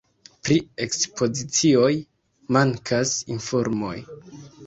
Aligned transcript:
Pri 0.45 0.55
ekspozicioj 0.85 1.91
mankas 2.57 3.13
informoj. 3.39 3.95